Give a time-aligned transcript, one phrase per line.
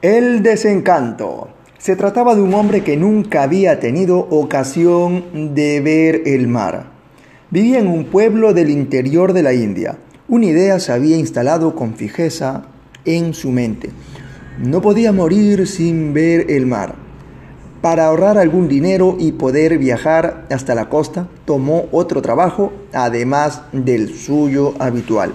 [0.00, 1.48] El desencanto.
[1.76, 6.84] Se trataba de un hombre que nunca había tenido ocasión de ver el mar.
[7.50, 9.98] Vivía en un pueblo del interior de la India.
[10.28, 12.66] Una idea se había instalado con fijeza
[13.04, 13.90] en su mente.
[14.60, 16.94] No podía morir sin ver el mar.
[17.82, 24.14] Para ahorrar algún dinero y poder viajar hasta la costa, tomó otro trabajo, además del
[24.14, 25.32] suyo habitual.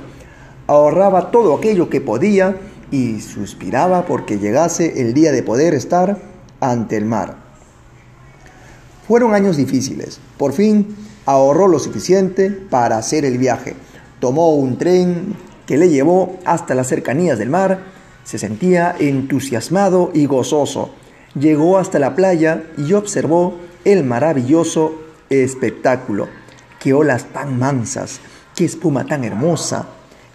[0.68, 2.56] Ahorraba todo aquello que podía
[2.94, 6.18] y suspiraba porque llegase el día de poder estar
[6.60, 7.36] ante el mar.
[9.08, 10.20] Fueron años difíciles.
[10.38, 13.76] Por fin ahorró lo suficiente para hacer el viaje.
[14.20, 15.36] Tomó un tren
[15.66, 17.94] que le llevó hasta las cercanías del mar
[18.24, 20.92] se sentía entusiasmado y gozoso.
[21.36, 24.94] Llegó hasta la playa y observó el maravilloso
[25.30, 26.28] espectáculo.
[26.80, 28.20] Qué olas tan mansas,
[28.56, 29.88] qué espuma tan hermosa,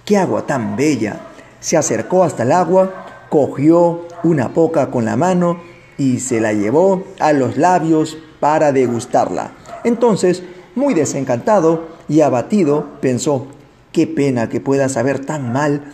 [0.05, 1.21] qué agua tan bella.
[1.61, 5.61] Se acercó hasta el agua, cogió una poca con la mano
[5.97, 9.53] y se la llevó a los labios para degustarla.
[9.85, 10.43] Entonces,
[10.75, 13.47] muy desencantado y abatido, pensó,
[13.93, 15.93] qué pena que pueda saber tan mal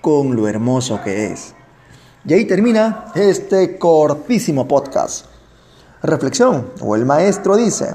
[0.00, 1.54] con lo hermoso que es.
[2.24, 5.26] Y ahí termina este cortísimo podcast.
[6.02, 7.94] Reflexión, o el maestro dice,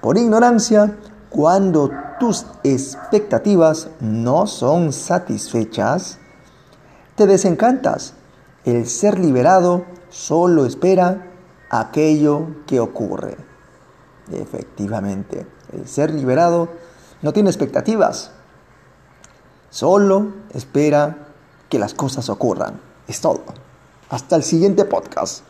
[0.00, 0.96] por ignorancia,
[1.30, 6.18] cuando tus expectativas no son satisfechas,
[7.20, 8.14] te desencantas.
[8.64, 11.26] El ser liberado solo espera
[11.68, 13.36] aquello que ocurre.
[14.32, 16.70] Efectivamente, el ser liberado
[17.20, 18.30] no tiene expectativas,
[19.68, 21.28] solo espera
[21.68, 22.80] que las cosas ocurran.
[23.06, 23.44] Es todo.
[24.08, 25.44] Hasta el siguiente podcast.